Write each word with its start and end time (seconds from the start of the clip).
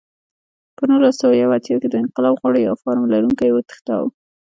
په 0.77 0.83
نولس 0.89 1.15
سوه 1.21 1.33
یو 1.41 1.49
اتیا 1.57 1.75
کال 1.75 1.81
کې 1.81 1.89
د 1.89 1.95
انقلاب 2.03 2.35
غړو 2.41 2.59
یو 2.67 2.75
فارم 2.83 3.03
لرونکی 3.13 3.49
وتښتاوه. 3.51 4.09